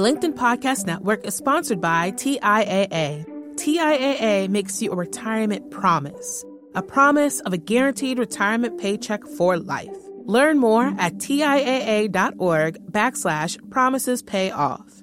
The 0.00 0.06
LinkedIn 0.10 0.32
Podcast 0.32 0.86
Network 0.86 1.26
is 1.26 1.34
sponsored 1.34 1.78
by 1.78 2.12
TIAA. 2.12 3.26
TIAA 3.56 4.48
makes 4.48 4.80
you 4.80 4.92
a 4.92 4.96
retirement 4.96 5.70
promise, 5.70 6.42
a 6.74 6.80
promise 6.80 7.40
of 7.40 7.52
a 7.52 7.58
guaranteed 7.58 8.18
retirement 8.18 8.80
paycheck 8.80 9.22
for 9.36 9.58
life. 9.58 9.94
Learn 10.24 10.58
more 10.58 10.86
at 10.96 11.16
TIAA.org 11.16 12.78
backslash 12.90 13.70
promises 13.70 14.22
pay 14.22 14.50
off. 14.50 15.02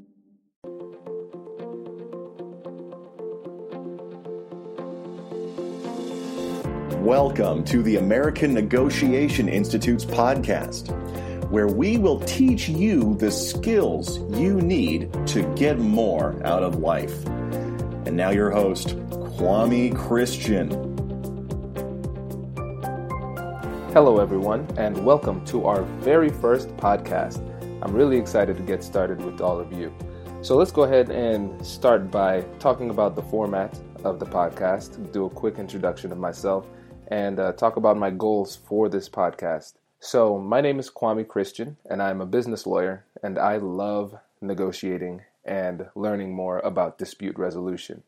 Welcome 7.08 7.64
to 7.66 7.84
the 7.84 7.98
American 7.98 8.56
Negotiation 8.56 9.48
Institute's 9.48 10.04
podcast, 10.06 11.07
where 11.50 11.68
we 11.68 11.98
will 11.98 12.20
teach 12.20 12.68
you 12.68 13.16
the 13.16 13.32
skills 13.32 14.20
you 14.38 14.60
need 14.60 15.10
to 15.26 15.44
get 15.56 15.80
more 15.80 16.36
out 16.46 16.62
of 16.62 16.80
life. 16.80 17.26
And 18.06 18.18
now, 18.18 18.32
your 18.32 18.52
host, 18.52 18.98
Kwame 19.10 19.96
Christian. 19.96 20.70
Hello, 23.94 24.20
everyone, 24.20 24.68
and 24.78 25.06
welcome 25.06 25.46
to 25.46 25.66
our 25.66 25.84
very 26.02 26.28
first 26.28 26.68
podcast. 26.76 27.38
I'm 27.82 27.94
really 27.94 28.18
excited 28.18 28.58
to 28.58 28.64
get 28.64 28.84
started 28.84 29.24
with 29.24 29.40
all 29.40 29.58
of 29.58 29.72
you. 29.72 29.96
So, 30.42 30.58
let's 30.58 30.72
go 30.72 30.84
ahead 30.84 31.12
and 31.12 31.66
start 31.66 32.12
by 32.12 32.42
talking 32.60 32.90
about 32.90 33.16
the 33.16 33.24
format 33.24 33.80
of 34.04 34.20
the 34.20 34.26
podcast, 34.26 35.14
do 35.14 35.28
a 35.28 35.30
quick 35.30 35.60
introduction 35.60 36.12
of 36.12 36.18
myself, 36.18 36.68
and 37.08 37.40
uh, 37.40 37.54
talk 37.54 37.78
about 37.78 37.96
my 37.96 38.10
goals 38.10 38.58
for 38.68 38.90
this 38.90 39.08
podcast. 39.08 39.76
So, 40.00 40.38
my 40.38 40.62
name 40.62 40.80
is 40.80 40.92
Kwame 40.92 41.28
Christian, 41.28 41.78
and 41.90 42.04
I'm 42.04 42.22
a 42.22 42.26
business 42.28 42.68
lawyer, 42.68 43.04
and 43.24 43.40
I 43.40 43.58
love 43.58 44.16
negotiating 44.40 45.24
and 45.44 45.88
learning 45.96 46.36
more 46.36 46.60
about 46.60 47.00
dispute 47.00 47.38
resolution. 47.40 48.04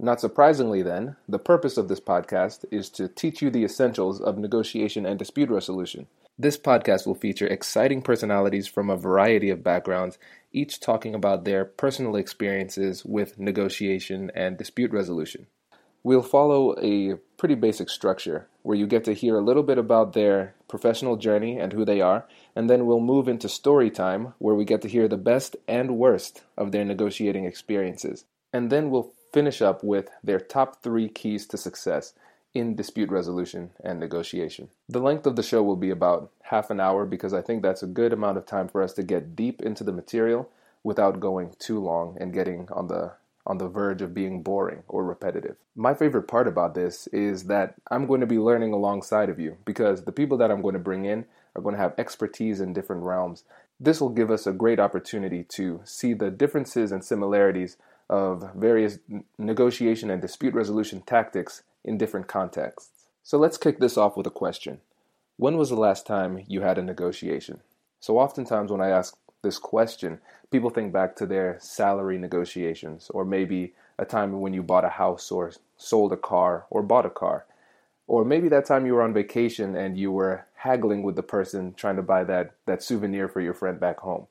Not 0.00 0.20
surprisingly, 0.20 0.82
then, 0.82 1.14
the 1.28 1.38
purpose 1.38 1.76
of 1.76 1.86
this 1.86 2.00
podcast 2.00 2.64
is 2.72 2.90
to 2.90 3.06
teach 3.06 3.40
you 3.40 3.50
the 3.50 3.64
essentials 3.64 4.20
of 4.20 4.36
negotiation 4.36 5.06
and 5.06 5.16
dispute 5.16 5.48
resolution. 5.48 6.08
This 6.36 6.58
podcast 6.58 7.06
will 7.06 7.14
feature 7.14 7.46
exciting 7.46 8.02
personalities 8.02 8.66
from 8.66 8.90
a 8.90 8.96
variety 8.96 9.50
of 9.50 9.62
backgrounds, 9.62 10.18
each 10.52 10.80
talking 10.80 11.14
about 11.14 11.44
their 11.44 11.64
personal 11.64 12.16
experiences 12.16 13.04
with 13.04 13.38
negotiation 13.38 14.32
and 14.34 14.58
dispute 14.58 14.92
resolution. 14.92 15.46
We'll 16.02 16.22
follow 16.22 16.74
a 16.80 17.16
pretty 17.36 17.54
basic 17.54 17.90
structure 17.90 18.48
where 18.62 18.76
you 18.76 18.86
get 18.86 19.04
to 19.04 19.14
hear 19.14 19.36
a 19.36 19.44
little 19.44 19.62
bit 19.62 19.78
about 19.78 20.12
their 20.12 20.54
professional 20.68 21.16
journey 21.16 21.58
and 21.58 21.72
who 21.72 21.84
they 21.84 22.00
are, 22.00 22.26
and 22.54 22.68
then 22.68 22.86
we'll 22.86 23.00
move 23.00 23.28
into 23.28 23.48
story 23.48 23.90
time 23.90 24.34
where 24.38 24.54
we 24.54 24.64
get 24.64 24.82
to 24.82 24.88
hear 24.88 25.08
the 25.08 25.16
best 25.16 25.56
and 25.66 25.96
worst 25.96 26.42
of 26.56 26.72
their 26.72 26.84
negotiating 26.84 27.44
experiences. 27.44 28.24
And 28.52 28.70
then 28.70 28.90
we'll 28.90 29.12
finish 29.32 29.60
up 29.60 29.82
with 29.82 30.08
their 30.22 30.40
top 30.40 30.82
three 30.82 31.08
keys 31.08 31.46
to 31.46 31.56
success 31.56 32.14
in 32.54 32.74
dispute 32.74 33.10
resolution 33.10 33.70
and 33.82 34.00
negotiation. 34.00 34.68
The 34.88 35.00
length 35.00 35.26
of 35.26 35.36
the 35.36 35.42
show 35.42 35.62
will 35.62 35.76
be 35.76 35.90
about 35.90 36.30
half 36.42 36.70
an 36.70 36.80
hour 36.80 37.04
because 37.04 37.34
I 37.34 37.42
think 37.42 37.62
that's 37.62 37.82
a 37.82 37.86
good 37.86 38.12
amount 38.12 38.38
of 38.38 38.46
time 38.46 38.68
for 38.68 38.82
us 38.82 38.92
to 38.94 39.02
get 39.02 39.36
deep 39.36 39.62
into 39.62 39.84
the 39.84 39.92
material 39.92 40.48
without 40.82 41.20
going 41.20 41.54
too 41.58 41.78
long 41.78 42.16
and 42.20 42.32
getting 42.32 42.68
on 42.72 42.86
the 42.88 43.12
on 43.48 43.58
the 43.58 43.66
verge 43.66 44.02
of 44.02 44.14
being 44.14 44.42
boring 44.42 44.82
or 44.86 45.04
repetitive. 45.04 45.56
My 45.74 45.94
favorite 45.94 46.28
part 46.28 46.46
about 46.46 46.74
this 46.74 47.06
is 47.08 47.44
that 47.44 47.74
I'm 47.90 48.06
going 48.06 48.20
to 48.20 48.26
be 48.26 48.38
learning 48.38 48.74
alongside 48.74 49.30
of 49.30 49.40
you 49.40 49.56
because 49.64 50.04
the 50.04 50.12
people 50.12 50.36
that 50.38 50.50
I'm 50.50 50.60
going 50.60 50.74
to 50.74 50.78
bring 50.78 51.06
in 51.06 51.24
are 51.56 51.62
going 51.62 51.74
to 51.74 51.80
have 51.80 51.94
expertise 51.96 52.60
in 52.60 52.74
different 52.74 53.02
realms. 53.02 53.44
This 53.80 54.00
will 54.00 54.10
give 54.10 54.30
us 54.30 54.46
a 54.46 54.52
great 54.52 54.78
opportunity 54.78 55.44
to 55.44 55.80
see 55.84 56.12
the 56.12 56.30
differences 56.30 56.92
and 56.92 57.02
similarities 57.02 57.78
of 58.10 58.54
various 58.54 58.98
negotiation 59.38 60.10
and 60.10 60.20
dispute 60.20 60.52
resolution 60.52 61.00
tactics 61.00 61.62
in 61.84 61.96
different 61.96 62.28
contexts. 62.28 62.90
So 63.22 63.38
let's 63.38 63.56
kick 63.56 63.78
this 63.78 63.96
off 63.96 64.16
with 64.16 64.26
a 64.26 64.30
question. 64.30 64.80
When 65.36 65.56
was 65.56 65.70
the 65.70 65.76
last 65.76 66.06
time 66.06 66.44
you 66.48 66.60
had 66.60 66.78
a 66.78 66.82
negotiation? 66.82 67.60
So 68.00 68.18
oftentimes 68.18 68.70
when 68.70 68.80
I 68.80 68.90
ask 68.90 69.16
this 69.42 69.58
question, 69.58 70.20
people 70.50 70.70
think 70.70 70.92
back 70.92 71.16
to 71.16 71.26
their 71.26 71.58
salary 71.60 72.18
negotiations, 72.18 73.10
or 73.10 73.24
maybe 73.24 73.74
a 73.98 74.04
time 74.04 74.40
when 74.40 74.52
you 74.52 74.62
bought 74.62 74.84
a 74.84 74.90
house, 74.90 75.30
or 75.30 75.52
sold 75.76 76.12
a 76.12 76.16
car, 76.16 76.66
or 76.70 76.82
bought 76.82 77.06
a 77.06 77.10
car. 77.10 77.46
Or 78.06 78.24
maybe 78.24 78.48
that 78.48 78.64
time 78.64 78.86
you 78.86 78.94
were 78.94 79.02
on 79.02 79.12
vacation 79.12 79.76
and 79.76 79.98
you 79.98 80.10
were 80.10 80.46
haggling 80.54 81.02
with 81.02 81.14
the 81.14 81.22
person 81.22 81.74
trying 81.74 81.96
to 81.96 82.02
buy 82.02 82.24
that, 82.24 82.54
that 82.66 82.82
souvenir 82.82 83.28
for 83.28 83.40
your 83.40 83.54
friend 83.54 83.78
back 83.78 84.00
home. 84.00 84.26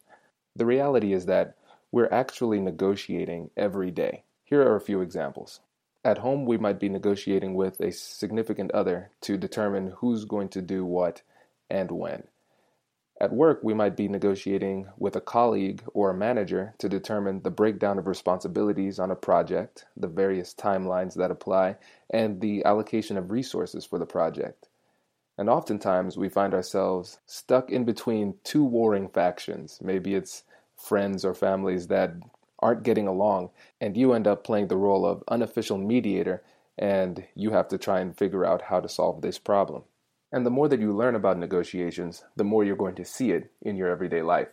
The 0.55 0.65
reality 0.65 1.13
is 1.13 1.27
that 1.27 1.55
we're 1.91 2.09
actually 2.11 2.59
negotiating 2.59 3.51
every 3.55 3.91
day. 3.91 4.23
Here 4.43 4.61
are 4.61 4.75
a 4.75 4.81
few 4.81 5.01
examples. 5.01 5.59
At 6.03 6.19
home, 6.19 6.45
we 6.45 6.57
might 6.57 6.79
be 6.79 6.89
negotiating 6.89 7.53
with 7.53 7.79
a 7.79 7.91
significant 7.91 8.71
other 8.71 9.11
to 9.21 9.37
determine 9.37 9.93
who's 9.97 10.25
going 10.25 10.49
to 10.49 10.61
do 10.61 10.83
what 10.83 11.21
and 11.69 11.91
when. 11.91 12.23
At 13.19 13.33
work, 13.33 13.61
we 13.63 13.73
might 13.73 13.95
be 13.95 14.07
negotiating 14.07 14.87
with 14.97 15.15
a 15.15 15.21
colleague 15.21 15.81
or 15.95 16.11
a 16.11 16.17
manager 16.17 16.75
to 16.77 16.87
determine 16.87 17.41
the 17.41 17.49
breakdown 17.49 17.97
of 17.97 18.05
responsibilities 18.05 18.99
on 18.99 19.09
a 19.09 19.15
project, 19.15 19.85
the 19.95 20.07
various 20.07 20.53
timelines 20.53 21.15
that 21.15 21.31
apply, 21.31 21.77
and 22.11 22.39
the 22.41 22.63
allocation 22.63 23.17
of 23.17 23.31
resources 23.31 23.85
for 23.85 23.97
the 23.97 24.05
project. 24.05 24.69
And 25.35 25.49
oftentimes, 25.49 26.15
we 26.15 26.29
find 26.29 26.53
ourselves 26.53 27.17
stuck 27.25 27.71
in 27.71 27.85
between 27.85 28.35
two 28.43 28.63
warring 28.63 29.09
factions. 29.09 29.79
Maybe 29.81 30.13
it's 30.13 30.43
friends 30.75 31.25
or 31.25 31.33
families 31.33 31.87
that 31.87 32.13
aren't 32.59 32.83
getting 32.83 33.07
along, 33.07 33.49
and 33.81 33.97
you 33.97 34.13
end 34.13 34.27
up 34.27 34.43
playing 34.43 34.67
the 34.67 34.77
role 34.77 35.07
of 35.07 35.23
unofficial 35.27 35.79
mediator, 35.79 36.43
and 36.77 37.25
you 37.33 37.49
have 37.49 37.67
to 37.69 37.79
try 37.79 37.99
and 37.99 38.15
figure 38.15 38.45
out 38.45 38.61
how 38.61 38.79
to 38.79 38.87
solve 38.87 39.21
this 39.21 39.39
problem. 39.39 39.83
And 40.31 40.45
the 40.45 40.51
more 40.51 40.67
that 40.67 40.81
you 40.81 40.91
learn 40.91 41.15
about 41.15 41.37
negotiations, 41.37 42.23
the 42.35 42.43
more 42.43 42.63
you're 42.63 42.75
going 42.75 42.95
to 42.95 43.05
see 43.05 43.31
it 43.31 43.51
in 43.61 43.75
your 43.77 43.89
everyday 43.89 44.21
life. 44.21 44.49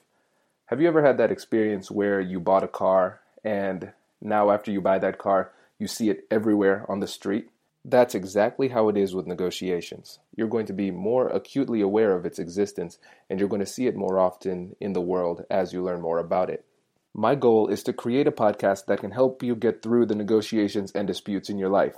Have 0.66 0.80
you 0.80 0.88
ever 0.88 1.04
had 1.04 1.18
that 1.18 1.32
experience 1.32 1.90
where 1.90 2.20
you 2.20 2.40
bought 2.40 2.64
a 2.64 2.68
car 2.68 3.20
and 3.44 3.92
now, 4.24 4.50
after 4.50 4.70
you 4.70 4.80
buy 4.80 4.98
that 5.00 5.18
car, 5.18 5.52
you 5.78 5.86
see 5.86 6.08
it 6.08 6.26
everywhere 6.30 6.86
on 6.88 7.00
the 7.00 7.06
street? 7.06 7.50
That's 7.84 8.14
exactly 8.14 8.68
how 8.68 8.88
it 8.88 8.96
is 8.96 9.14
with 9.14 9.26
negotiations. 9.26 10.18
You're 10.34 10.48
going 10.48 10.64
to 10.66 10.72
be 10.72 10.90
more 10.90 11.28
acutely 11.28 11.82
aware 11.82 12.16
of 12.16 12.24
its 12.24 12.38
existence 12.38 12.98
and 13.28 13.38
you're 13.38 13.50
going 13.50 13.60
to 13.60 13.66
see 13.66 13.86
it 13.86 13.94
more 13.94 14.18
often 14.18 14.74
in 14.80 14.94
the 14.94 15.02
world 15.02 15.44
as 15.50 15.74
you 15.74 15.84
learn 15.84 16.00
more 16.00 16.18
about 16.18 16.48
it. 16.48 16.64
My 17.12 17.34
goal 17.34 17.68
is 17.68 17.82
to 17.82 17.92
create 17.92 18.26
a 18.26 18.32
podcast 18.32 18.86
that 18.86 19.00
can 19.00 19.10
help 19.10 19.42
you 19.42 19.54
get 19.54 19.82
through 19.82 20.06
the 20.06 20.14
negotiations 20.14 20.90
and 20.92 21.06
disputes 21.06 21.50
in 21.50 21.58
your 21.58 21.68
life. 21.68 21.96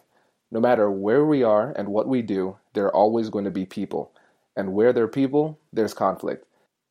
No 0.50 0.60
matter 0.60 0.90
where 0.90 1.24
we 1.24 1.42
are 1.42 1.72
and 1.72 1.88
what 1.88 2.08
we 2.08 2.22
do, 2.22 2.56
there 2.72 2.84
are 2.86 2.94
always 2.94 3.30
going 3.30 3.44
to 3.44 3.50
be 3.50 3.66
people. 3.66 4.12
And 4.56 4.72
where 4.72 4.92
there 4.92 5.04
are 5.04 5.08
people, 5.08 5.58
there's 5.72 5.94
conflict. 5.94 6.46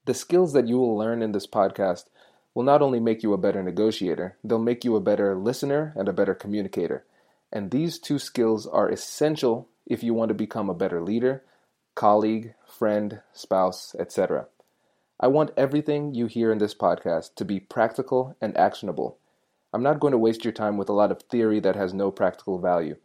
The 0.06 0.14
skills 0.14 0.54
that 0.54 0.68
you 0.68 0.78
will 0.78 0.98
learn 0.98 1.22
in 1.22 1.32
this 1.32 1.48
podcast 1.48 2.06
will 2.54 2.64
not 2.64 2.82
only 2.82 3.00
make 3.00 3.24
you 3.24 3.34
a 3.34 3.38
better 3.38 3.64
negotiator, 3.64 4.38
they'll 4.44 4.60
make 4.60 4.84
you 4.84 4.96
a 4.96 5.02
better 5.02 5.36
listener 5.36 5.94
and 5.96 6.08
a 6.08 6.14
better 6.14 6.36
communicator. 6.36 7.06
And 7.52 7.72
these 7.72 8.00
two 8.00 8.20
skills 8.20 8.68
are 8.68 8.90
essential 8.90 9.68
if 9.86 10.04
you 10.04 10.14
want 10.14 10.30
to 10.30 10.36
become 10.36 10.70
a 10.70 10.76
better 10.76 11.02
leader, 11.02 11.44
colleague, 11.96 12.54
friend, 12.66 13.22
spouse, 13.34 13.96
etc. 13.98 14.48
I 15.20 15.28
want 15.28 15.52
everything 15.56 16.14
you 16.14 16.28
hear 16.28 16.52
in 16.52 16.58
this 16.58 16.76
podcast 16.76 17.36
to 17.36 17.46
be 17.46 17.60
practical 17.60 18.36
and 18.42 18.56
actionable. 18.58 19.18
I'm 19.74 19.84
not 19.84 20.00
going 20.00 20.12
to 20.12 20.18
waste 20.18 20.44
your 20.44 20.54
time 20.54 20.78
with 20.78 20.90
a 20.90 20.94
lot 20.94 21.12
of 21.12 21.22
theory 21.24 21.60
that 21.62 21.76
has 21.76 21.94
no 21.94 22.12
practical 22.12 22.60
value. 22.60 22.98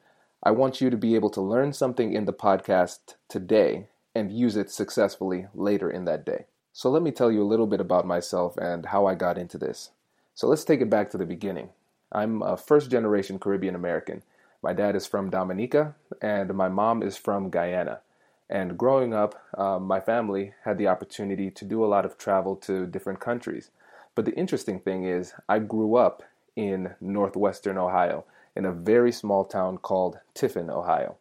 I 0.42 0.52
want 0.52 0.80
you 0.80 0.88
to 0.88 0.96
be 0.96 1.14
able 1.14 1.28
to 1.30 1.40
learn 1.42 1.74
something 1.74 2.14
in 2.14 2.24
the 2.24 2.32
podcast 2.32 3.16
today 3.28 3.88
and 4.14 4.32
use 4.32 4.56
it 4.56 4.70
successfully 4.70 5.48
later 5.54 5.90
in 5.90 6.06
that 6.06 6.24
day. 6.24 6.46
So, 6.72 6.88
let 6.88 7.02
me 7.02 7.10
tell 7.10 7.30
you 7.30 7.42
a 7.42 7.50
little 7.50 7.66
bit 7.66 7.80
about 7.80 8.06
myself 8.06 8.56
and 8.56 8.86
how 8.86 9.04
I 9.04 9.14
got 9.16 9.36
into 9.36 9.58
this. 9.58 9.90
So, 10.34 10.46
let's 10.46 10.64
take 10.64 10.80
it 10.80 10.88
back 10.88 11.10
to 11.10 11.18
the 11.18 11.26
beginning. 11.26 11.70
I'm 12.10 12.40
a 12.42 12.56
first 12.56 12.90
generation 12.90 13.38
Caribbean 13.38 13.74
American. 13.74 14.22
My 14.62 14.72
dad 14.72 14.96
is 14.96 15.06
from 15.06 15.28
Dominica 15.28 15.94
and 16.22 16.54
my 16.54 16.68
mom 16.68 17.02
is 17.02 17.18
from 17.18 17.50
Guyana. 17.50 18.00
And 18.48 18.78
growing 18.78 19.12
up, 19.12 19.40
uh, 19.56 19.78
my 19.78 20.00
family 20.00 20.54
had 20.64 20.78
the 20.78 20.88
opportunity 20.88 21.50
to 21.50 21.64
do 21.66 21.84
a 21.84 21.86
lot 21.86 22.06
of 22.06 22.16
travel 22.16 22.56
to 22.56 22.86
different 22.86 23.20
countries. 23.20 23.70
But 24.14 24.24
the 24.24 24.34
interesting 24.34 24.80
thing 24.80 25.04
is, 25.04 25.34
I 25.48 25.58
grew 25.58 25.96
up 25.96 26.22
in 26.56 26.94
northwestern 27.00 27.76
Ohio 27.76 28.24
in 28.60 28.66
a 28.66 28.72
very 28.72 29.10
small 29.10 29.46
town 29.46 29.78
called 29.78 30.18
Tiffin, 30.34 30.68
Ohio. 30.68 31.16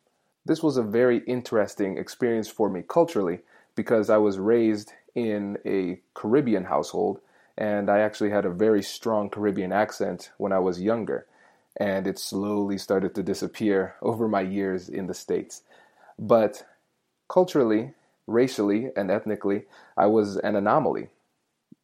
This 0.45 0.61
was 0.61 0.75
a 0.75 0.83
very 0.83 1.19
interesting 1.19 1.97
experience 1.97 2.49
for 2.49 2.69
me 2.69 2.83
culturally 2.85 3.39
because 3.75 4.09
I 4.09 4.17
was 4.17 4.37
raised 4.37 4.91
in 5.15 5.57
a 5.65 6.01
Caribbean 6.13 6.65
household 6.65 7.21
and 7.57 7.89
I 7.89 7.99
actually 7.99 8.31
had 8.31 8.43
a 8.43 8.49
very 8.49 8.83
strong 8.83 9.29
Caribbean 9.29 9.71
accent 9.71 10.31
when 10.37 10.51
I 10.51 10.59
was 10.59 10.81
younger. 10.81 11.27
And 11.77 12.07
it 12.07 12.19
slowly 12.19 12.77
started 12.77 13.15
to 13.15 13.23
disappear 13.23 13.95
over 14.01 14.27
my 14.27 14.41
years 14.41 14.89
in 14.89 15.07
the 15.07 15.13
States. 15.13 15.61
But 16.19 16.65
culturally, 17.29 17.93
racially, 18.27 18.89
and 18.97 19.09
ethnically, 19.09 19.63
I 19.95 20.07
was 20.07 20.35
an 20.35 20.57
anomaly. 20.57 21.07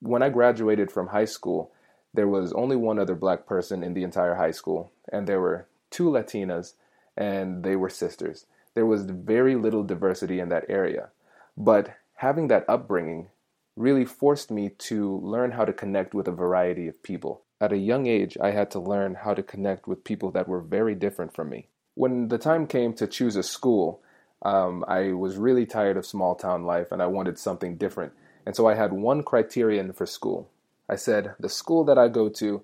When 0.02 0.22
I 0.22 0.28
graduated 0.28 0.92
from 0.92 1.08
high 1.08 1.32
school, 1.38 1.72
There 2.16 2.28
was 2.30 2.54
only 2.54 2.78
one 2.78 2.98
other 2.98 3.14
black 3.16 3.46
person 3.46 3.84
in 3.84 3.94
the 3.94 4.04
entire 4.04 4.36
high 4.36 4.52
school, 4.52 4.92
and 5.12 5.28
there 5.28 5.42
were 5.42 5.68
two 5.90 6.10
Latinas, 6.10 6.74
and 7.18 7.64
they 7.64 7.76
were 7.76 7.90
sisters. 7.90 8.46
There 8.74 8.86
was 8.86 9.04
very 9.04 9.56
little 9.56 9.84
diversity 9.84 10.40
in 10.40 10.48
that 10.50 10.66
area. 10.70 11.10
But 11.58 11.96
having 12.16 12.48
that 12.48 12.66
upbringing 12.70 13.28
really 13.76 14.06
forced 14.06 14.50
me 14.50 14.70
to 14.70 15.18
learn 15.18 15.52
how 15.52 15.66
to 15.66 15.74
connect 15.74 16.14
with 16.14 16.30
a 16.30 16.32
variety 16.32 16.88
of 16.88 17.04
people. 17.04 17.42
At 17.60 17.74
a 17.74 17.78
young 17.78 18.08
age, 18.08 18.38
I 18.42 18.52
had 18.52 18.72
to 18.72 18.80
learn 18.80 19.16
how 19.16 19.34
to 19.34 19.44
connect 19.44 19.86
with 19.86 20.06
people 20.06 20.32
that 20.32 20.48
were 20.48 20.62
very 20.62 20.96
different 20.96 21.34
from 21.34 21.50
me. 21.50 21.68
When 21.96 22.30
the 22.30 22.38
time 22.38 22.66
came 22.66 22.94
to 22.94 23.08
choose 23.08 23.36
a 23.36 23.44
school, 23.44 24.02
um, 24.42 24.86
I 24.88 25.12
was 25.12 25.36
really 25.36 25.66
tired 25.66 25.98
of 25.98 26.06
small 26.06 26.36
town 26.36 26.64
life 26.64 26.92
and 26.92 27.02
I 27.02 27.08
wanted 27.08 27.38
something 27.38 27.76
different. 27.76 28.14
And 28.46 28.56
so 28.56 28.68
I 28.68 28.76
had 28.76 28.94
one 28.94 29.24
criterion 29.24 29.92
for 29.92 30.06
school. 30.06 30.50
I 30.90 30.96
said, 30.96 31.34
the 31.40 31.50
school 31.50 31.84
that 31.86 31.98
I 31.98 32.08
go 32.08 32.30
to 32.30 32.64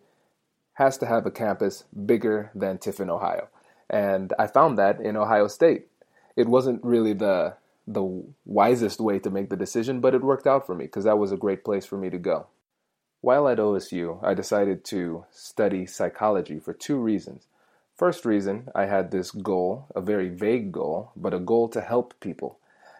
has 0.73 0.97
to 0.99 1.05
have 1.05 1.25
a 1.25 1.31
campus 1.31 1.83
bigger 2.05 2.51
than 2.55 2.77
Tiffin, 2.77 3.09
Ohio. 3.09 3.49
And 3.89 4.33
I 4.39 4.47
found 4.47 4.77
that 4.77 5.01
in 5.01 5.17
Ohio 5.17 5.47
State. 5.47 5.87
It 6.35 6.47
wasn't 6.47 6.83
really 6.83 7.13
the 7.13 7.55
the 7.87 8.23
wisest 8.45 8.99
way 8.99 9.17
to 9.19 9.29
make 9.29 9.49
the 9.49 9.57
decision, 9.57 9.99
but 9.99 10.13
it 10.13 10.21
worked 10.21 10.47
out 10.47 10.65
for 10.65 10.75
me 10.75 10.85
because 10.85 11.03
that 11.03 11.17
was 11.17 11.31
a 11.31 11.37
great 11.37 11.65
place 11.65 11.85
for 11.85 11.97
me 11.97 12.09
to 12.09 12.17
go. 12.17 12.47
While 13.21 13.47
at 13.49 13.57
OSU, 13.57 14.23
I 14.23 14.33
decided 14.33 14.85
to 14.85 15.25
study 15.31 15.85
psychology 15.85 16.59
for 16.59 16.73
two 16.73 16.97
reasons. 16.97 17.47
First 17.95 18.25
reason, 18.25 18.69
I 18.73 18.85
had 18.85 19.11
this 19.11 19.31
goal, 19.31 19.87
a 19.95 20.01
very 20.01 20.29
vague 20.29 20.71
goal, 20.71 21.11
but 21.15 21.33
a 21.33 21.39
goal 21.39 21.67
to 21.69 21.81
help 21.81 22.13
people. 22.19 22.59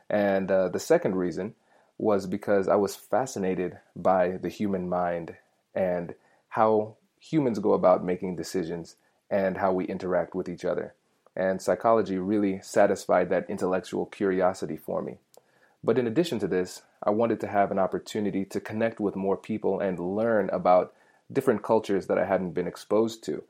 And 0.09 0.51
uh, 0.51 0.69
the 0.69 0.79
second 0.79 1.15
reason 1.15 1.55
was 2.01 2.25
because 2.27 2.67
I 2.67 2.75
was 2.75 2.95
fascinated 2.95 3.77
by 3.95 4.37
the 4.41 4.49
human 4.49 4.89
mind 4.89 5.35
and 5.75 6.15
how 6.49 6.95
humans 7.19 7.59
go 7.59 7.73
about 7.73 8.03
making 8.03 8.35
decisions 8.35 8.95
and 9.29 9.57
how 9.57 9.71
we 9.71 9.85
interact 9.85 10.35
with 10.35 10.49
each 10.49 10.65
other 10.65 10.93
and 11.35 11.61
psychology 11.61 12.17
really 12.17 12.59
satisfied 12.61 13.29
that 13.29 13.49
intellectual 13.49 14.05
curiosity 14.05 14.77
for 14.77 15.01
me. 15.01 15.17
But 15.83 15.97
in 15.97 16.07
addition 16.07 16.39
to 16.39 16.47
this, 16.47 16.83
I 17.01 17.09
wanted 17.11 17.39
to 17.41 17.47
have 17.47 17.71
an 17.71 17.79
opportunity 17.79 18.45
to 18.45 18.59
connect 18.59 18.99
with 18.99 19.15
more 19.15 19.37
people 19.37 19.79
and 19.79 19.99
learn 19.99 20.49
about 20.51 20.93
different 21.31 21.63
cultures 21.63 22.07
that 22.07 22.17
I 22.17 22.25
hadn't 22.25 22.51
been 22.51 22.67
exposed 22.67 23.23
to. 23.25 23.43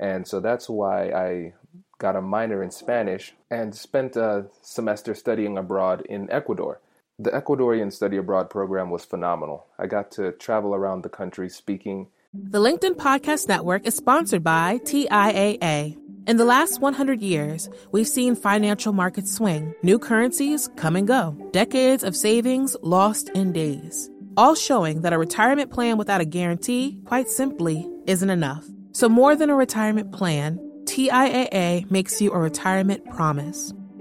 And 0.00 0.26
so 0.26 0.40
that's 0.40 0.68
why 0.68 1.10
I 1.10 1.52
got 1.98 2.16
a 2.16 2.22
minor 2.22 2.62
in 2.62 2.70
Spanish 2.70 3.34
and 3.50 3.74
spent 3.74 4.16
a 4.16 4.46
semester 4.62 5.14
studying 5.14 5.56
abroad 5.56 6.02
in 6.08 6.30
Ecuador. 6.30 6.80
The 7.18 7.30
Ecuadorian 7.30 7.90
study 7.90 8.18
abroad 8.18 8.50
program 8.50 8.90
was 8.90 9.06
phenomenal. 9.06 9.66
I 9.78 9.86
got 9.86 10.10
to 10.12 10.32
travel 10.32 10.74
around 10.74 11.02
the 11.02 11.08
country 11.08 11.48
speaking. 11.48 12.08
The 12.34 12.60
LinkedIn 12.60 12.96
Podcast 12.96 13.48
Network 13.48 13.86
is 13.86 13.94
sponsored 13.94 14.44
by 14.44 14.80
TIAA. 14.84 15.96
In 16.26 16.36
the 16.36 16.44
last 16.44 16.78
100 16.82 17.22
years, 17.22 17.70
we've 17.90 18.06
seen 18.06 18.36
financial 18.36 18.92
markets 18.92 19.34
swing, 19.34 19.74
new 19.82 19.98
currencies 19.98 20.68
come 20.76 20.94
and 20.94 21.08
go, 21.08 21.34
decades 21.52 22.04
of 22.04 22.14
savings 22.14 22.76
lost 22.82 23.30
in 23.30 23.50
days, 23.50 24.10
all 24.36 24.54
showing 24.54 25.00
that 25.00 25.14
a 25.14 25.18
retirement 25.18 25.70
plan 25.70 25.96
without 25.96 26.20
a 26.20 26.26
guarantee, 26.26 26.98
quite 27.06 27.30
simply, 27.30 27.88
isn't 28.06 28.28
enough. 28.28 28.66
So, 28.92 29.08
more 29.08 29.34
than 29.34 29.48
a 29.48 29.56
retirement 29.56 30.12
plan, 30.12 30.58
TIAA 30.84 31.90
makes 31.90 32.20
you 32.20 32.32
a 32.32 32.38
retirement 32.38 33.06
promise. 33.06 33.72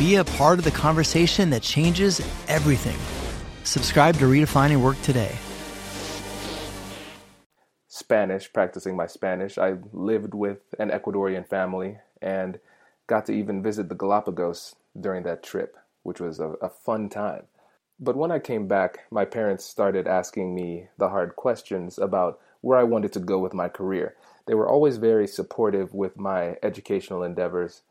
Be 0.00 0.16
a 0.16 0.24
part 0.24 0.58
of 0.58 0.64
the 0.64 0.70
conversation 0.70 1.50
that 1.50 1.60
changes 1.60 2.22
everything. 2.48 2.96
Subscribe 3.64 4.16
to 4.16 4.24
Redefining 4.24 4.80
Work 4.80 4.98
today. 5.02 5.36
Spanish, 7.86 8.50
practicing 8.50 8.96
my 8.96 9.06
Spanish. 9.06 9.58
I 9.58 9.74
lived 9.92 10.32
with 10.32 10.60
an 10.78 10.88
Ecuadorian 10.88 11.46
family 11.46 11.98
and 12.22 12.58
got 13.08 13.26
to 13.26 13.32
even 13.32 13.62
visit 13.62 13.90
the 13.90 13.94
Galapagos 13.94 14.74
during 14.98 15.24
that 15.24 15.42
trip, 15.42 15.76
which 16.02 16.18
was 16.18 16.40
a, 16.40 16.54
a 16.62 16.70
fun 16.70 17.10
time. 17.10 17.42
But 17.98 18.16
when 18.16 18.30
I 18.30 18.38
came 18.38 18.66
back, 18.66 19.00
my 19.10 19.26
parents 19.26 19.66
started 19.66 20.08
asking 20.08 20.54
me 20.54 20.88
the 20.96 21.10
hard 21.10 21.36
questions 21.36 21.98
about 21.98 22.40
where 22.62 22.78
I 22.78 22.84
wanted 22.84 23.12
to 23.12 23.20
go 23.20 23.38
with 23.38 23.52
my 23.52 23.68
career. 23.68 24.16
They 24.46 24.54
were 24.54 24.66
always 24.66 24.96
very 24.96 25.26
supportive 25.26 25.92
with 25.92 26.16
my 26.16 26.56
educational 26.62 27.22
endeavors, 27.22 27.82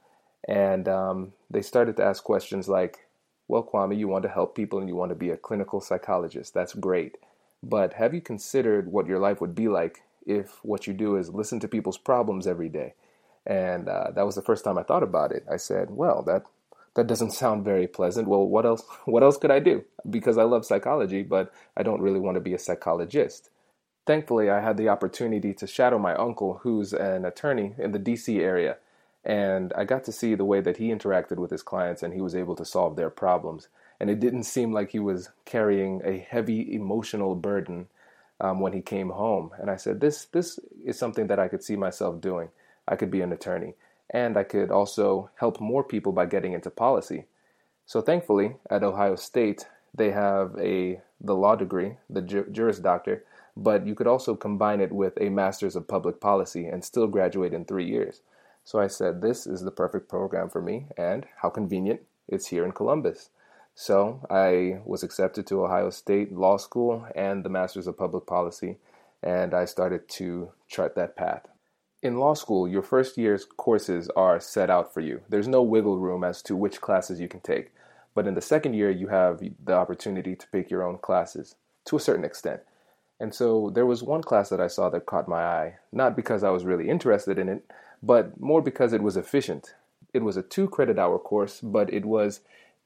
and 0.47 0.88
um, 0.88 1.33
they 1.50 1.62
started 1.62 1.97
to 1.97 2.03
ask 2.03 2.24
questions 2.24 2.68
like, 2.68 3.07
Well, 3.47 3.63
Kwame, 3.63 3.97
you 3.97 4.07
want 4.07 4.24
to 4.24 4.30
help 4.30 4.56
people 4.56 4.80
and 4.80 4.88
you 4.88 4.95
want 4.95 5.09
to 5.09 5.15
be 5.15 5.30
a 5.30 5.38
clinical 5.38 5.81
psychologist. 5.81 6.53
That's 6.53 6.74
great. 6.74 7.18
But 7.62 7.94
have 7.94 8.13
you 8.13 8.21
considered 8.21 8.91
what 8.91 9.07
your 9.07 9.19
life 9.19 9.41
would 9.41 9.56
be 9.56 9.68
like 9.68 10.03
if 10.25 10.59
what 10.63 10.88
you 10.88 10.94
do 10.94 11.18
is 11.18 11.30
listen 11.30 11.59
to 11.62 11.68
people's 11.68 11.97
problems 11.97 12.47
every 12.47 12.69
day? 12.69 12.94
And 13.45 13.89
uh, 13.89 14.12
that 14.15 14.25
was 14.25 14.36
the 14.36 14.41
first 14.41 14.63
time 14.63 14.77
I 14.77 14.83
thought 14.83 15.03
about 15.03 15.31
it. 15.31 15.45
I 15.51 15.57
said, 15.57 15.89
well, 15.91 16.24
that 16.24 16.44
that 16.95 17.07
doesn't 17.07 17.31
sound 17.31 17.63
very 17.63 17.88
pleasant. 17.88 18.27
Well, 18.27 18.45
what 18.47 18.65
else 18.65 18.83
what 19.06 19.24
else 19.24 19.38
could 19.38 19.51
I 19.51 19.59
do? 19.59 19.83
Because 20.09 20.38
I 20.38 20.44
love 20.44 20.65
psychology, 20.65 21.24
but 21.24 21.53
I 21.77 21.83
don't 21.83 22.01
really 22.01 22.19
want 22.19 22.35
to 22.35 22.42
be 22.42 22.53
a 22.53 22.59
psychologist. 22.59 23.50
Thankfully, 24.07 24.50
I 24.50 24.62
had 24.62 24.77
the 24.77 24.89
opportunity 24.89 25.53
to 25.53 25.68
shadow 25.68 26.00
my 26.00 26.15
uncle 26.15 26.59
who's 26.63 26.94
an 26.94 27.25
attorney 27.25 27.75
in 27.77 27.92
the 27.92 28.00
DC 28.00 28.39
area, 28.39 28.77
and 29.29 29.71
I 29.73 29.83
got 29.83 30.05
to 30.05 30.11
see 30.11 30.33
the 30.33 30.43
way 30.43 30.59
that 30.59 30.77
he 30.77 30.87
interacted 30.87 31.37
with 31.37 31.51
his 31.51 31.61
clients 31.61 32.01
and 32.01 32.15
he 32.15 32.19
was 32.19 32.33
able 32.33 32.55
to 32.55 32.65
solve 32.65 32.95
their 32.95 33.11
problems. 33.11 33.67
And 33.99 34.09
it 34.09 34.19
didn't 34.19 34.45
seem 34.45 34.73
like 34.73 34.89
he 34.89 34.97
was 34.97 35.29
carrying 35.45 36.01
a 36.03 36.17
heavy 36.17 36.73
emotional 36.73 37.35
burden 37.35 37.89
um, 38.41 38.59
when 38.59 38.73
he 38.73 38.81
came 38.81 39.11
home. 39.11 39.51
And 39.59 39.69
I 39.69 39.75
said, 39.75 39.99
this 39.99 40.25
this 40.25 40.57
is 40.83 40.97
something 40.97 41.27
that 41.27 41.37
I 41.37 41.47
could 41.47 41.63
see 41.63 41.75
myself 41.75 42.19
doing. 42.19 42.49
I 42.87 42.95
could 42.95 43.11
be 43.11 43.21
an 43.21 43.31
attorney. 43.31 43.75
And 44.09 44.35
I 44.35 44.44
could 44.44 44.71
also 44.71 45.30
help 45.35 45.61
more 45.61 45.83
people 45.83 46.11
by 46.11 46.25
getting 46.25 46.54
into 46.54 46.71
policy. 46.71 47.25
So 47.85 48.01
thankfully, 48.01 48.56
at 48.68 48.83
Ohio 48.83 49.15
State, 49.15 49.68
they 49.94 50.09
have 50.09 50.56
a 50.57 51.01
the 51.21 51.35
law 51.35 51.56
degree, 51.56 51.97
the 52.09 52.23
Juris 52.23 52.80
Doctor, 52.80 53.23
but 53.56 53.85
you 53.85 53.94
could 53.94 54.07
also 54.07 54.35
combine 54.35 54.81
it 54.81 54.92
with 54.92 55.13
a 55.21 55.30
Master's 55.30 55.75
of 55.75 55.87
Public 55.87 56.19
Policy 56.19 56.65
and 56.65 56.83
still 56.83 57.06
graduate 57.06 57.54
in 57.54 57.65
three 57.65 57.85
years. 57.85 58.21
So 58.69 58.80
I 58.80 58.85
said, 58.85 59.21
this 59.23 59.47
is 59.47 59.61
the 59.61 59.71
perfect 59.71 60.07
program 60.07 60.47
for 60.47 60.61
me, 60.61 60.85
and 60.95 61.26
how 61.42 61.49
convenient, 61.49 62.02
it's 62.28 62.45
here 62.45 62.64
in 62.64 62.71
Columbus. 62.71 63.31
So 63.73 64.21
I 64.30 64.81
was 64.85 65.02
accepted 65.02 65.47
to 65.47 65.64
Ohio 65.64 65.90
State 65.90 66.31
Law 66.31 66.57
School 66.57 67.07
and 67.16 67.44
the 67.44 67.49
Master's 67.49 67.88
of 67.88 67.97
Public 67.97 68.28
Policy, 68.28 68.78
and 69.23 69.56
I 69.56 69.66
started 69.66 70.07
to 70.09 70.52
chart 70.68 70.94
that 70.94 71.16
path 71.16 71.47
in 72.02 72.18
law 72.18 72.33
school, 72.33 72.68
your 72.68 72.81
first 72.81 73.18
year's 73.18 73.45
courses 73.45 74.09
are 74.16 74.40
set 74.40 74.69
out 74.69 74.94
for 74.94 75.02
you. 75.02 75.21
There's 75.30 75.47
no 75.47 75.61
wiggle 75.61 75.99
room 75.99 76.23
as 76.23 76.42
to 76.44 76.56
which 76.56 76.81
classes 76.81 77.19
you 77.19 77.28
can 77.28 77.42
take. 77.42 77.71
But 78.16 78.28
in 78.28 78.35
the 78.35 78.42
second 78.42 78.73
year, 78.73 78.90
you 78.90 79.07
have 79.07 79.42
the 79.64 79.73
opportunity 79.73 80.35
to 80.35 80.47
pick 80.47 80.69
your 80.69 80.83
own 80.83 80.97
classes 80.97 81.56
to 81.85 81.97
a 81.97 81.99
certain 81.99 82.26
extent. 82.26 82.61
And 83.19 83.33
so 83.33 83.69
there 83.73 83.85
was 83.85 84.02
one 84.02 84.21
class 84.21 84.49
that 84.49 84.61
I 84.61 84.68
saw 84.68 84.90
that 84.90 85.06
caught 85.06 85.28
my 85.28 85.44
eye, 85.44 85.76
not 85.92 86.16
because 86.16 86.44
I 86.44 86.52
was 86.52 86.64
really 86.64 86.90
interested 86.90 87.38
in 87.38 87.49
it, 87.49 87.69
but 88.01 88.39
more 88.39 88.61
because 88.61 88.94
it 88.94 89.03
was 89.03 89.18
efficient. 89.18 89.75
It 90.13 90.23
was 90.23 90.37
a 90.37 90.44
two 90.44 90.68
credit 90.68 90.97
hour 90.97 91.19
course, 91.19 91.61
but 91.61 91.94
it 91.94 92.06
was 92.06 92.41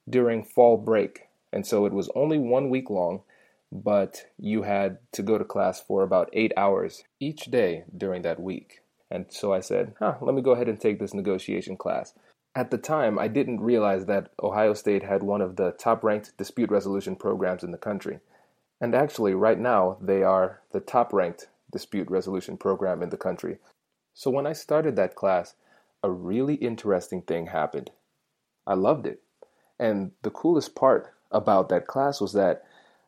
during 0.10 0.43
fall 0.43 0.77
break. 0.77 1.27
And 1.51 1.65
so 1.65 1.86
it 1.86 1.93
was 1.93 2.10
only 2.15 2.38
one 2.38 2.70
week 2.70 2.89
long, 2.89 3.22
but 3.72 4.25
you 4.38 4.63
had 4.63 4.98
to 5.13 5.24
go 5.24 5.38
to 5.38 5.43
class 5.43 5.82
for 5.82 6.03
about 6.03 6.29
eight 6.34 6.51
hours 6.58 7.03
each 7.20 7.46
day 7.46 7.84
during 7.96 8.22
that 8.24 8.39
week. 8.39 8.82
And 9.10 9.25
so 9.29 9.53
I 9.53 9.60
said, 9.60 9.93
huh, 10.00 10.15
let 10.22 10.34
me 10.34 10.41
go 10.41 10.51
ahead 10.51 10.67
and 10.67 10.79
take 10.79 11.00
this 11.00 11.13
negotiation 11.13 11.77
class. 11.77 12.13
At 12.55 12.72
the 12.72 12.77
time, 12.77 13.17
I 13.17 13.27
didn't 13.27 13.62
realize 13.62 14.05
that 14.05 14.29
Ohio 14.41 14.74
State 14.74 15.03
had 15.03 15.24
one 15.24 15.41
of 15.41 15.55
the 15.55 15.72
top 15.72 16.03
ranked 16.03 16.38
dispute 16.38 16.70
resolution 16.70 17.15
programs 17.15 17.63
in 17.63 17.72
the 17.72 17.77
country. 17.77 18.20
And 18.82 18.93
actually, 18.93 19.34
right 19.34 19.60
now, 19.60 19.98
they 20.01 20.24
are 20.24 20.62
the 20.72 20.79
top 20.79 21.13
ranked 21.13 21.48
dispute 21.72 22.10
resolution 22.12 22.58
program 22.58 23.01
in 23.01 23.10
the 23.10 23.17
country. 23.17 23.58
So 24.13 24.29
when 24.29 24.46
I 24.46 24.53
started 24.53 24.96
that 24.96 25.15
class, 25.15 25.55
a 26.03 26.10
really 26.10 26.55
interesting 26.55 27.22
thing 27.22 27.48
happened. 27.48 27.91
I 28.67 28.75
loved 28.75 29.08
it. 29.08 29.22
And 29.79 30.12
the 30.22 30.29
coolest 30.29 30.75
part 30.75 31.13
about 31.32 31.70
that 31.70 31.88
class 31.88 32.22
was 32.22 32.34
that 32.34 32.63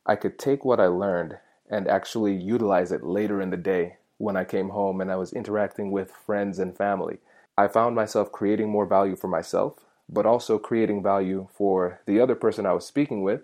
I 0.06 0.16
could 0.16 0.40
take 0.40 0.66
what 0.66 0.80
I 0.80 0.88
learned 0.88 1.38
and 1.70 1.88
actually 1.88 2.36
utilize 2.36 2.92
it 2.92 3.04
later 3.04 3.42
in 3.42 3.50
the 3.50 3.58
day 3.58 3.98
when 4.18 4.38
I 4.38 4.44
came 4.44 4.70
home 4.70 5.02
and 5.02 5.12
I 5.12 5.16
was 5.16 5.34
interacting 5.34 5.92
with 5.92 6.12
friends 6.12 6.60
and 6.60 6.76
family. 6.76 7.20
I 7.58 7.68
found 7.68 7.96
myself 7.96 8.32
creating 8.32 8.70
more 8.70 8.86
value 8.86 9.16
for 9.16 9.28
myself, 9.28 9.86
but 10.10 10.26
also 10.26 10.60
creating 10.60 11.04
value 11.04 11.48
for 11.54 12.02
the 12.06 12.20
other 12.20 12.36
person 12.36 12.66
I 12.66 12.74
was 12.74 12.86
speaking 12.86 13.24
with, 13.24 13.42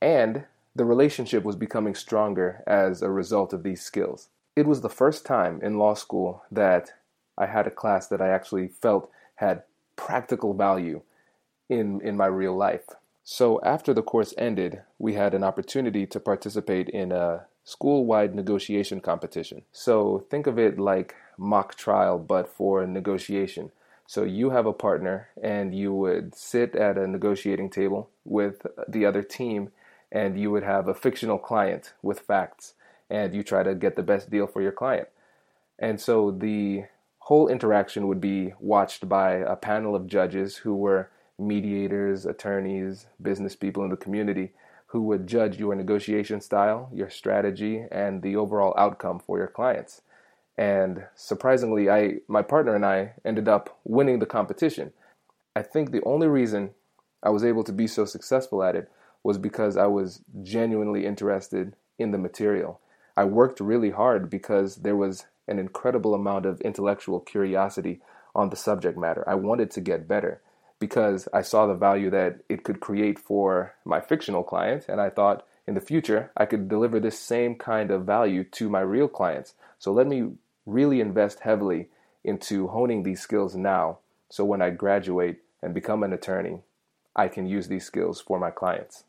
and 0.00 0.44
the 0.74 0.84
relationship 0.84 1.44
was 1.44 1.56
becoming 1.56 1.94
stronger 1.94 2.62
as 2.66 3.02
a 3.02 3.10
result 3.10 3.52
of 3.52 3.62
these 3.62 3.82
skills. 3.82 4.28
It 4.60 4.66
was 4.66 4.82
the 4.82 4.90
first 4.90 5.24
time 5.24 5.58
in 5.62 5.78
law 5.78 5.94
school 5.94 6.42
that 6.52 6.92
I 7.38 7.46
had 7.46 7.66
a 7.66 7.70
class 7.70 8.08
that 8.08 8.20
I 8.20 8.28
actually 8.28 8.68
felt 8.68 9.10
had 9.36 9.62
practical 9.96 10.52
value 10.52 11.00
in, 11.70 12.02
in 12.02 12.14
my 12.14 12.26
real 12.26 12.54
life. 12.54 12.84
So 13.24 13.58
after 13.62 13.94
the 13.94 14.02
course 14.02 14.34
ended, 14.36 14.82
we 14.98 15.14
had 15.14 15.32
an 15.32 15.44
opportunity 15.44 16.04
to 16.08 16.20
participate 16.20 16.90
in 16.90 17.10
a 17.10 17.46
school 17.64 18.04
wide 18.04 18.34
negotiation 18.34 19.00
competition. 19.00 19.62
So 19.72 20.26
think 20.28 20.46
of 20.46 20.58
it 20.58 20.78
like 20.78 21.14
mock 21.38 21.74
trial, 21.74 22.18
but 22.18 22.46
for 22.46 22.86
negotiation. 22.86 23.72
So 24.06 24.24
you 24.24 24.50
have 24.50 24.66
a 24.66 24.74
partner, 24.74 25.30
and 25.42 25.74
you 25.74 25.94
would 25.94 26.34
sit 26.34 26.76
at 26.76 26.98
a 26.98 27.06
negotiating 27.06 27.70
table 27.70 28.10
with 28.26 28.66
the 28.86 29.06
other 29.06 29.22
team, 29.22 29.70
and 30.12 30.38
you 30.38 30.50
would 30.50 30.64
have 30.64 30.86
a 30.86 30.92
fictional 30.92 31.38
client 31.38 31.94
with 32.02 32.20
facts, 32.20 32.74
and 33.10 33.34
you 33.34 33.42
try 33.42 33.62
to 33.62 33.74
get 33.74 33.96
the 33.96 34.02
best 34.02 34.30
deal 34.30 34.46
for 34.46 34.62
your 34.62 34.72
client. 34.72 35.08
And 35.78 36.00
so 36.00 36.30
the 36.30 36.84
whole 37.18 37.48
interaction 37.48 38.06
would 38.08 38.20
be 38.20 38.54
watched 38.60 39.08
by 39.08 39.34
a 39.34 39.56
panel 39.56 39.94
of 39.94 40.06
judges 40.06 40.58
who 40.58 40.74
were 40.74 41.10
mediators, 41.38 42.26
attorneys, 42.26 43.06
business 43.20 43.56
people 43.56 43.82
in 43.82 43.90
the 43.90 43.96
community 43.96 44.52
who 44.86 45.02
would 45.02 45.26
judge 45.26 45.56
your 45.58 45.74
negotiation 45.74 46.40
style, 46.40 46.90
your 46.92 47.08
strategy, 47.08 47.84
and 47.92 48.22
the 48.22 48.34
overall 48.34 48.74
outcome 48.76 49.20
for 49.20 49.38
your 49.38 49.46
clients. 49.46 50.02
And 50.58 51.04
surprisingly, 51.14 51.88
I 51.88 52.16
my 52.28 52.42
partner 52.42 52.74
and 52.74 52.84
I 52.84 53.12
ended 53.24 53.48
up 53.48 53.78
winning 53.84 54.18
the 54.18 54.26
competition. 54.26 54.92
I 55.54 55.62
think 55.62 55.90
the 55.90 56.02
only 56.04 56.26
reason 56.26 56.70
I 57.22 57.30
was 57.30 57.44
able 57.44 57.64
to 57.64 57.72
be 57.72 57.86
so 57.86 58.04
successful 58.04 58.62
at 58.62 58.74
it 58.76 58.90
was 59.22 59.38
because 59.38 59.76
I 59.76 59.86
was 59.86 60.22
genuinely 60.42 61.06
interested 61.06 61.76
in 61.98 62.10
the 62.10 62.18
material. 62.18 62.80
I 63.16 63.24
worked 63.24 63.60
really 63.60 63.90
hard 63.90 64.30
because 64.30 64.76
there 64.76 64.96
was 64.96 65.26
an 65.48 65.58
incredible 65.58 66.14
amount 66.14 66.46
of 66.46 66.60
intellectual 66.60 67.20
curiosity 67.20 68.00
on 68.34 68.50
the 68.50 68.56
subject 68.56 68.96
matter. 68.96 69.28
I 69.28 69.34
wanted 69.34 69.70
to 69.72 69.80
get 69.80 70.08
better 70.08 70.40
because 70.78 71.28
I 71.32 71.42
saw 71.42 71.66
the 71.66 71.74
value 71.74 72.10
that 72.10 72.40
it 72.48 72.64
could 72.64 72.80
create 72.80 73.18
for 73.18 73.74
my 73.84 74.00
fictional 74.00 74.42
clients, 74.42 74.86
And 74.88 75.00
I 75.00 75.10
thought 75.10 75.46
in 75.66 75.74
the 75.74 75.80
future, 75.80 76.32
I 76.36 76.46
could 76.46 76.68
deliver 76.68 76.98
this 76.98 77.18
same 77.18 77.54
kind 77.54 77.90
of 77.90 78.04
value 78.04 78.44
to 78.44 78.68
my 78.68 78.80
real 78.80 79.08
clients. 79.08 79.54
So 79.78 79.92
let 79.92 80.06
me 80.06 80.32
really 80.66 81.00
invest 81.00 81.40
heavily 81.40 81.88
into 82.24 82.68
honing 82.68 83.02
these 83.02 83.20
skills 83.20 83.54
now. 83.54 83.98
So 84.30 84.44
when 84.44 84.62
I 84.62 84.70
graduate 84.70 85.42
and 85.62 85.74
become 85.74 86.02
an 86.02 86.12
attorney, 86.12 86.62
I 87.14 87.28
can 87.28 87.46
use 87.46 87.68
these 87.68 87.84
skills 87.84 88.20
for 88.20 88.38
my 88.38 88.50
clients. 88.50 89.04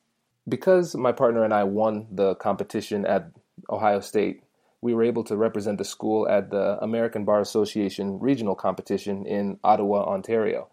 Because 0.48 0.96
my 0.96 1.12
partner 1.12 1.44
and 1.44 1.54
I 1.54 1.64
won 1.64 2.08
the 2.12 2.36
competition 2.36 3.06
at 3.06 3.32
Ohio 3.70 4.00
State, 4.00 4.44
we 4.82 4.94
were 4.94 5.04
able 5.04 5.24
to 5.26 5.38
represent 5.38 5.78
the 5.78 5.86
school 5.86 6.28
at 6.28 6.50
the 6.50 6.78
American 6.82 7.26
Bar 7.26 7.40
Association 7.40 8.20
regional 8.20 8.56
competition 8.56 9.26
in 9.26 9.60
Ottawa, 9.64 10.04
Ontario 10.06 10.68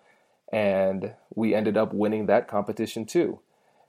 and 0.53 1.15
we 1.35 1.55
ended 1.55 1.77
up 1.77 1.93
winning 1.93 2.27
that 2.27 2.49
competition 2.49 3.05
too. 3.05 3.41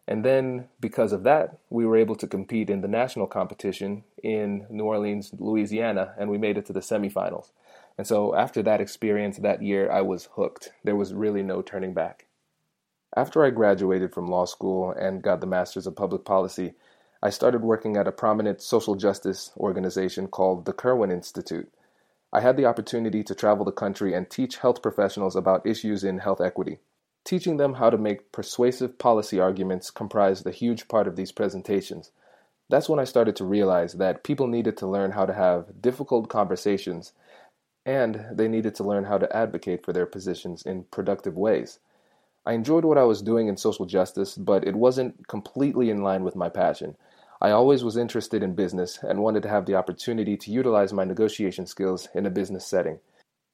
And 0.08 0.25
then, 0.25 0.68
because 0.79 1.12
of 1.12 1.24
that, 1.24 1.60
we 1.70 1.86
were 1.86 1.96
able 1.96 2.15
to 2.15 2.27
compete 2.27 2.70
in 2.70 2.82
the 2.82 2.88
national 2.88 3.27
competition 3.27 4.03
in 4.24 4.65
New 4.70 4.84
Orleans, 4.84 5.32
Louisiana, 5.38 6.15
and 6.18 6.32
we 6.32 6.39
made 6.39 6.58
it 6.58 6.65
to 6.65 6.74
the 6.74 6.79
semifinals. 6.79 7.51
And 7.96 8.08
so, 8.08 8.36
after 8.36 8.63
that 8.63 8.82
experience 8.82 9.38
that 9.38 9.62
year, 9.62 9.91
I 9.91 10.01
was 10.01 10.29
hooked. 10.34 10.72
There 10.84 10.96
was 10.96 11.13
really 11.13 11.44
no 11.44 11.62
turning 11.62 11.94
back. 11.94 12.25
After 13.15 13.46
I 13.46 13.51
graduated 13.51 14.12
from 14.12 14.29
law 14.29 14.46
school 14.46 14.91
and 14.91 15.22
got 15.22 15.41
the 15.41 15.48
Master's 15.48 15.86
of 15.86 15.96
Public 15.96 16.25
Policy, 16.25 16.74
I 17.21 17.31
started 17.31 17.63
working 17.63 17.97
at 17.97 18.07
a 18.07 18.13
prominent 18.13 18.61
social 18.61 18.95
justice 18.95 19.51
organization 19.57 20.27
called 20.27 20.63
the 20.63 20.71
Kirwan 20.71 21.11
Institute. 21.11 21.69
I 22.31 22.39
had 22.39 22.55
the 22.55 22.65
opportunity 22.65 23.23
to 23.23 23.35
travel 23.35 23.65
the 23.65 23.73
country 23.73 24.13
and 24.13 24.29
teach 24.29 24.57
health 24.57 24.81
professionals 24.81 25.35
about 25.35 25.67
issues 25.67 26.05
in 26.05 26.19
health 26.19 26.39
equity. 26.39 26.79
Teaching 27.25 27.57
them 27.57 27.73
how 27.73 27.89
to 27.89 27.97
make 27.97 28.31
persuasive 28.31 28.97
policy 28.97 29.38
arguments 29.38 29.91
comprised 29.91 30.47
a 30.47 30.51
huge 30.51 30.88
part 30.88 31.07
of 31.07 31.17
these 31.17 31.33
presentations. 31.33 32.11
That's 32.69 32.88
when 32.88 32.99
I 32.99 33.03
started 33.03 33.35
to 33.35 33.45
realize 33.45 33.93
that 33.93 34.23
people 34.23 34.47
needed 34.47 34.77
to 34.77 34.88
learn 34.88 35.11
how 35.11 35.25
to 35.25 35.33
have 35.33 35.81
difficult 35.81 36.29
conversations 36.29 37.11
and 37.85 38.25
they 38.31 38.47
needed 38.47 38.75
to 38.75 38.83
learn 38.83 39.03
how 39.03 39.17
to 39.17 39.35
advocate 39.35 39.83
for 39.83 39.91
their 39.91 40.05
positions 40.05 40.61
in 40.61 40.83
productive 40.85 41.35
ways. 41.35 41.79
I 42.45 42.53
enjoyed 42.53 42.85
what 42.85 42.97
I 42.97 43.03
was 43.03 43.21
doing 43.21 43.47
in 43.47 43.57
social 43.57 43.85
justice, 43.85 44.38
but 44.38 44.65
it 44.65 44.75
wasn't 44.75 45.27
completely 45.27 45.89
in 45.89 46.01
line 46.01 46.23
with 46.23 46.35
my 46.35 46.49
passion. 46.49 46.95
I 47.41 47.51
always 47.51 47.86
was 47.86 47.96
interested 47.96 48.43
in 48.43 48.53
business 48.53 49.00
and 49.01 49.22
wanted 49.22 49.43
to 49.43 49.50
have 49.50 49.65
the 49.65 49.75
opportunity 49.75 50.36
to 50.36 50.51
utilize 50.51 50.91
my 50.91 51.05
negotiation 51.05 51.65
skills 51.67 52.10
in 52.13 52.25
a 52.25 52.29
business 52.29 52.67
setting. 52.67 53.00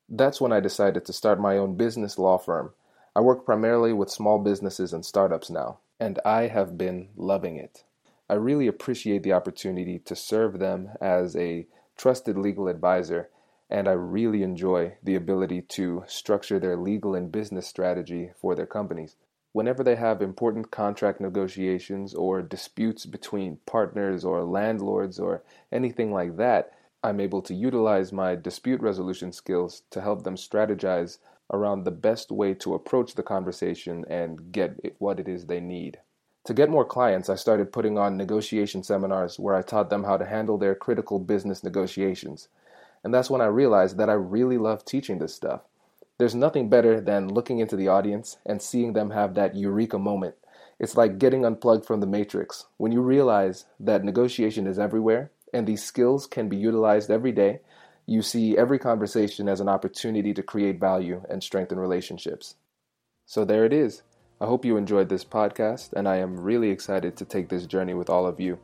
That's 0.09 0.41
when 0.41 0.51
I 0.51 0.59
decided 0.59 1.05
to 1.05 1.13
start 1.13 1.39
my 1.39 1.57
own 1.57 1.75
business 1.75 2.17
law 2.17 2.39
firm. 2.39 2.73
I 3.15 3.21
work 3.21 3.45
primarily 3.45 3.93
with 3.93 4.09
small 4.09 4.39
businesses 4.39 4.91
and 4.91 5.05
startups 5.05 5.51
now, 5.51 5.79
and 5.99 6.19
I 6.25 6.47
have 6.47 6.79
been 6.79 7.09
loving 7.15 7.57
it. 7.57 7.83
I 8.27 8.33
really 8.33 8.65
appreciate 8.65 9.21
the 9.21 9.33
opportunity 9.33 9.99
to 9.99 10.15
serve 10.15 10.57
them 10.57 10.89
as 10.99 11.35
a 11.35 11.67
trusted 11.95 12.39
legal 12.39 12.67
advisor, 12.67 13.29
and 13.69 13.87
I 13.87 13.91
really 13.91 14.41
enjoy 14.41 14.95
the 15.03 15.15
ability 15.15 15.61
to 15.61 16.03
structure 16.07 16.59
their 16.59 16.75
legal 16.75 17.13
and 17.13 17.31
business 17.31 17.67
strategy 17.67 18.31
for 18.41 18.55
their 18.55 18.65
companies 18.65 19.15
whenever 19.55 19.85
they 19.85 19.95
have 19.95 20.21
important 20.21 20.69
contract 20.69 21.21
negotiations 21.21 22.13
or 22.13 22.41
disputes 22.41 23.05
between 23.05 23.57
partners 23.65 24.25
or 24.25 24.43
landlords 24.43 25.17
or 25.17 25.41
anything 25.71 26.11
like 26.11 26.35
that, 26.35 26.73
I'm 27.01 27.21
able 27.21 27.41
to 27.43 27.53
utilize 27.53 28.11
my 28.11 28.35
dispute 28.35 28.81
resolution 28.81 29.31
skills 29.31 29.83
to 29.91 30.01
help 30.01 30.25
them 30.25 30.35
strategize 30.35 31.19
around 31.53 31.85
the 31.85 31.91
best 31.91 32.33
way 32.33 32.53
to 32.55 32.73
approach 32.73 33.15
the 33.15 33.23
conversation 33.23 34.03
and 34.09 34.51
get 34.51 34.75
what 34.97 35.21
it 35.21 35.29
is 35.29 35.45
they 35.45 35.61
need. 35.61 35.99
To 36.47 36.53
get 36.53 36.69
more 36.69 36.83
clients, 36.83 37.29
I 37.29 37.35
started 37.35 37.71
putting 37.71 37.97
on 37.97 38.17
negotiation 38.17 38.83
seminars 38.83 39.39
where 39.39 39.55
I 39.55 39.61
taught 39.61 39.89
them 39.89 40.03
how 40.03 40.17
to 40.17 40.25
handle 40.25 40.57
their 40.57 40.75
critical 40.75 41.17
business 41.17 41.63
negotiations. 41.63 42.49
And 43.05 43.13
that's 43.13 43.29
when 43.29 43.39
I 43.39 43.45
realized 43.45 43.97
that 43.99 44.09
I 44.09 44.15
really 44.15 44.57
love 44.57 44.83
teaching 44.83 45.19
this 45.19 45.33
stuff. 45.33 45.61
There's 46.17 46.35
nothing 46.35 46.69
better 46.69 47.01
than 47.01 47.27
looking 47.27 47.59
into 47.59 47.75
the 47.75 47.89
audience 47.89 48.37
and 48.45 48.61
seeing 48.61 48.93
them 48.93 49.09
have 49.09 49.33
that 49.35 49.53
eureka 49.53 49.99
moment. 49.99 50.35
It's 50.79 50.95
like 50.95 51.19
getting 51.19 51.45
unplugged 51.45 51.85
from 51.85 51.99
the 51.99 52.07
matrix. 52.07 52.67
When 52.77 52.93
you 52.93 53.01
realize 53.01 53.65
that 53.81 54.05
negotiation 54.05 54.65
is 54.65 54.79
everywhere 54.79 55.31
and 55.53 55.67
these 55.67 55.83
skills 55.83 56.25
can 56.25 56.47
be 56.47 56.55
utilized 56.55 57.11
every 57.11 57.33
day, 57.33 57.59
you 58.05 58.21
see 58.21 58.57
every 58.57 58.79
conversation 58.79 59.49
as 59.49 59.59
an 59.59 59.67
opportunity 59.67 60.33
to 60.33 60.43
create 60.43 60.79
value 60.79 61.21
and 61.29 61.43
strengthen 61.43 61.79
relationships. 61.79 62.55
So 63.25 63.43
there 63.43 63.65
it 63.65 63.73
is. 63.73 64.03
I 64.39 64.45
hope 64.45 64.63
you 64.63 64.77
enjoyed 64.77 65.09
this 65.09 65.25
podcast, 65.25 65.93
and 65.93 66.07
I 66.07 66.17
am 66.17 66.39
really 66.39 66.69
excited 66.69 67.17
to 67.17 67.25
take 67.25 67.49
this 67.49 67.65
journey 67.65 67.93
with 67.93 68.09
all 68.09 68.25
of 68.25 68.39
you. 68.39 68.59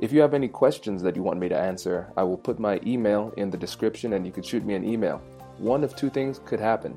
If 0.00 0.12
you 0.12 0.20
have 0.20 0.34
any 0.34 0.48
questions 0.48 1.02
that 1.02 1.14
you 1.14 1.22
want 1.22 1.40
me 1.40 1.48
to 1.48 1.58
answer, 1.58 2.12
I 2.16 2.24
will 2.24 2.38
put 2.38 2.58
my 2.58 2.80
email 2.86 3.32
in 3.36 3.50
the 3.50 3.58
description 3.58 4.14
and 4.14 4.26
you 4.26 4.32
can 4.32 4.42
shoot 4.42 4.64
me 4.64 4.74
an 4.74 4.84
email 4.84 5.22
one 5.60 5.84
of 5.84 5.94
two 5.94 6.10
things 6.10 6.40
could 6.44 6.60
happen. 6.60 6.96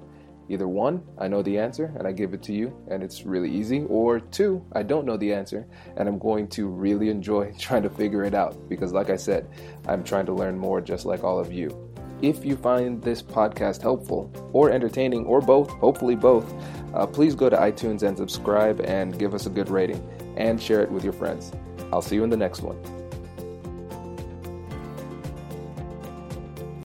Either 0.50 0.68
one, 0.68 1.04
I 1.18 1.28
know 1.28 1.42
the 1.42 1.58
answer 1.58 1.94
and 1.98 2.08
I 2.08 2.12
give 2.12 2.34
it 2.34 2.44
to 2.44 2.54
you 2.54 2.76
and 2.90 3.02
it's 3.02 3.26
really 3.26 3.52
easy, 3.52 3.84
or 3.84 4.20
two, 4.20 4.66
I 4.74 4.84
don't 4.84 5.06
know 5.06 5.18
the 5.18 5.34
answer 5.34 5.68
and 5.98 6.08
I'm 6.08 6.18
going 6.18 6.48
to 6.50 6.68
really 6.68 7.10
enjoy 7.10 7.54
trying 7.60 7.84
to 7.84 7.90
figure 7.90 8.24
it 8.24 8.34
out 8.34 8.70
because, 8.70 8.92
like 8.94 9.10
I 9.10 9.16
said, 9.16 9.50
I'm 9.88 10.04
trying 10.04 10.26
to 10.28 10.34
learn 10.34 10.58
more 10.58 10.82
just 10.82 11.06
like 11.06 11.24
all 11.24 11.40
of 11.40 11.52
you. 11.52 11.90
If 12.22 12.46
you 12.46 12.56
find 12.56 13.02
this 13.02 13.22
podcast 13.22 13.82
helpful 13.82 14.32
or 14.54 14.72
entertaining 14.72 15.26
or 15.26 15.42
both, 15.42 15.70
hopefully 15.72 16.16
both, 16.16 16.54
uh, 16.94 17.06
please 17.06 17.36
go 17.36 17.50
to 17.50 17.58
iTunes 17.58 18.04
and 18.04 18.18
subscribe 18.18 18.80
and 18.82 19.20
give 19.20 19.34
us 19.34 19.46
a 19.46 19.50
good 19.50 19.70
rating 19.70 20.02
and 20.38 20.62
share 20.62 20.82
it 20.82 20.92
with 20.92 21.04
your 21.04 21.14
friends. 21.14 21.52
I'll 21.92 22.02
see 22.02 22.16
you 22.16 22.24
in 22.24 22.30
the 22.30 22.38
next 22.38 22.62
one. 22.62 23.03